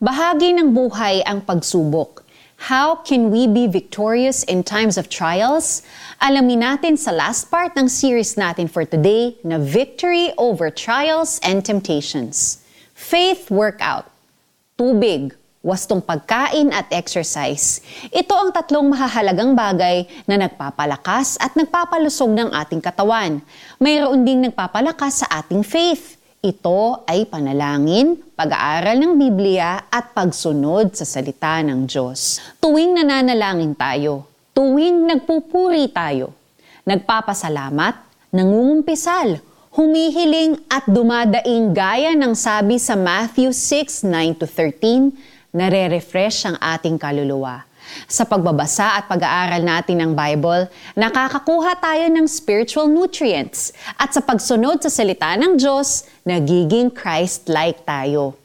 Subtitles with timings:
[0.00, 2.24] Bahagi ng buhay ang pagsubok.
[2.72, 5.84] How can we be victorious in times of trials?
[6.24, 11.60] Alamin natin sa last part ng series natin for today na Victory over Trials and
[11.60, 12.64] Temptations.
[12.96, 14.08] Faith Workout.
[14.80, 17.84] Tubig, wastong pagkain at exercise.
[18.08, 23.44] Ito ang tatlong mahahalagang bagay na nagpapalakas at nagpapalusog ng ating katawan.
[23.76, 26.16] Mayroon ding nagpapalakas sa ating faith.
[26.40, 32.40] Ito ay panalangin, pag-aaral ng Biblia at pagsunod sa salita ng Diyos.
[32.56, 34.24] Tuwing nananalangin tayo,
[34.56, 36.32] tuwing nagpupuri tayo,
[36.88, 37.92] nagpapasalamat,
[38.32, 39.36] nangungumpisal,
[39.76, 47.68] humihiling at dumadaing gaya ng sabi sa Matthew 6, 9-13, nare-refresh ang ating kaluluwa.
[48.10, 50.66] Sa pagbabasa at pag-aaral natin ng Bible,
[50.98, 58.36] nakakakuha tayo ng spiritual nutrients at sa pagsunod sa salita ng Diyos, nagiging Christ-like tayo.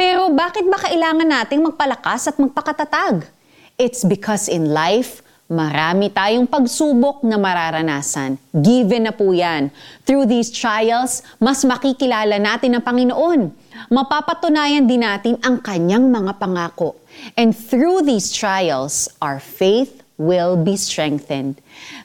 [0.00, 3.28] Pero bakit ba kailangan nating magpalakas at magpakatatag?
[3.76, 5.20] It's because in life,
[5.50, 8.38] marami tayong pagsubok na mararanasan.
[8.54, 9.74] Given na po yan.
[10.06, 13.50] Through these trials, mas makikilala natin ang Panginoon.
[13.88, 17.00] Mapapatunayan din natin ang kanyang mga pangako.
[17.40, 21.56] And through these trials, our faith will be strengthened.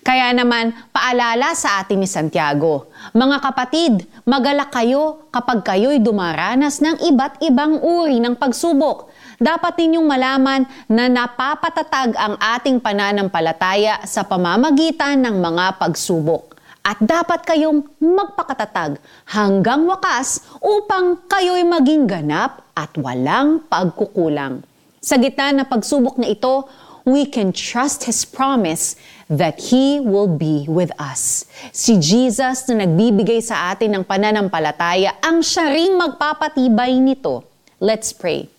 [0.08, 7.04] Kaya naman, paalala sa atin ni Santiago, Mga kapatid, magalak kayo kapag kayo'y dumaranas ng
[7.12, 9.12] iba't ibang uri ng pagsubok.
[9.36, 16.55] Dapat ninyong malaman na napapatatag ang ating pananampalataya sa pamamagitan ng mga pagsubok.
[16.86, 19.02] At dapat kayong magpakatatag
[19.34, 24.62] hanggang wakas upang kayo'y maging ganap at walang pagkukulang.
[25.02, 26.70] Sa gitna ng pagsubok na ito,
[27.10, 28.98] we can trust His promise
[29.30, 31.50] that He will be with us.
[31.74, 37.46] Si Jesus na nagbibigay sa atin ng pananampalataya ang siya ring magpapatibay nito.
[37.82, 38.50] Let's pray.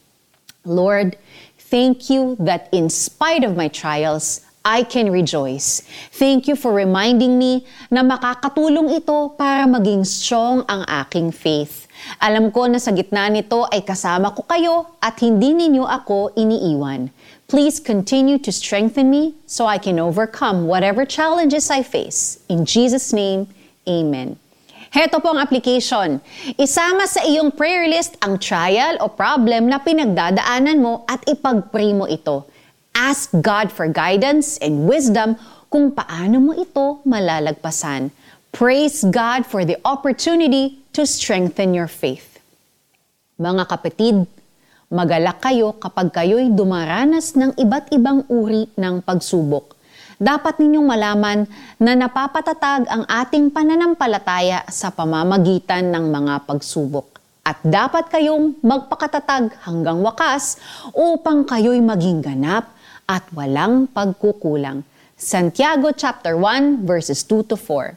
[0.66, 1.14] Lord,
[1.58, 5.86] thank you that in spite of my trials, I can rejoice.
[6.10, 11.86] Thank you for reminding me na makakatulong ito para maging strong ang aking faith.
[12.18, 17.14] Alam ko na sa gitna nito ay kasama ko kayo at hindi ninyo ako iniiwan.
[17.46, 22.42] Please continue to strengthen me so I can overcome whatever challenges I face.
[22.50, 23.46] In Jesus' name,
[23.86, 24.34] Amen.
[24.90, 26.18] Heto po ang application.
[26.58, 32.10] Isama sa iyong prayer list ang trial o problem na pinagdadaanan mo at ipag-pray mo
[32.10, 32.50] ito.
[32.96, 35.36] Ask God for guidance and wisdom
[35.68, 38.08] kung paano mo ito malalagpasan.
[38.56, 42.40] Praise God for the opportunity to strengthen your faith.
[43.36, 44.24] Mga kapatid,
[44.88, 49.76] magalak kayo kapag kayo'y dumaranas ng iba't ibang uri ng pagsubok.
[50.16, 51.44] Dapat ninyong malaman
[51.76, 57.20] na napapatatag ang ating pananampalataya sa pamamagitan ng mga pagsubok.
[57.44, 60.56] At dapat kayong magpakatatag hanggang wakas
[60.96, 62.72] upang kayo'y maging ganap
[63.08, 64.84] at walang pagkukulang.
[65.16, 67.96] Santiago chapter 1 verses 2 to 4.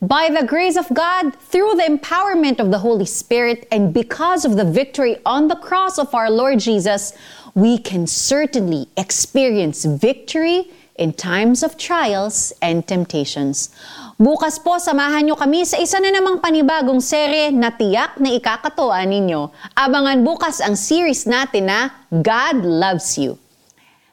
[0.00, 4.56] By the grace of God, through the empowerment of the Holy Spirit, and because of
[4.56, 7.12] the victory on the cross of our Lord Jesus,
[7.54, 13.68] we can certainly experience victory in times of trials and temptations.
[14.16, 19.04] Bukas po, samahan nyo kami sa isa na namang panibagong serye na tiyak na ikakatuwa
[19.04, 19.52] ninyo.
[19.76, 23.36] Abangan bukas ang series natin na God Loves You.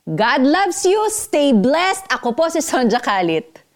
[0.08, 1.04] God loves you.
[1.12, 2.08] Stay blessed.
[2.16, 3.67] Ako po si Sonja Kalit.